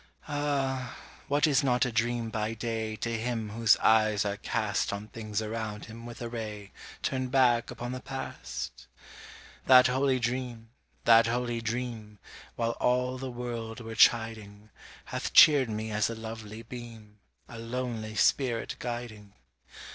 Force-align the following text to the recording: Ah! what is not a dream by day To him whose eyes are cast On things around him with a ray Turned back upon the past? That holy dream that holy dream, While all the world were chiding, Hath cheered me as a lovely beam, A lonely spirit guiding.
Ah! 0.27 0.97
what 1.27 1.45
is 1.45 1.63
not 1.63 1.85
a 1.85 1.91
dream 1.91 2.31
by 2.31 2.55
day 2.55 2.95
To 2.95 3.15
him 3.19 3.51
whose 3.51 3.77
eyes 3.77 4.25
are 4.25 4.37
cast 4.37 4.91
On 4.91 5.07
things 5.09 5.43
around 5.43 5.85
him 5.85 6.07
with 6.07 6.23
a 6.23 6.27
ray 6.27 6.71
Turned 7.03 7.29
back 7.29 7.69
upon 7.69 7.91
the 7.91 7.99
past? 7.99 8.87
That 9.67 9.85
holy 9.85 10.17
dream 10.17 10.71
that 11.03 11.27
holy 11.27 11.61
dream, 11.61 12.17
While 12.55 12.71
all 12.81 13.19
the 13.19 13.29
world 13.29 13.79
were 13.79 13.93
chiding, 13.93 14.71
Hath 15.05 15.33
cheered 15.33 15.69
me 15.69 15.91
as 15.91 16.09
a 16.09 16.15
lovely 16.15 16.63
beam, 16.63 17.19
A 17.47 17.59
lonely 17.59 18.15
spirit 18.15 18.77
guiding. 18.79 19.33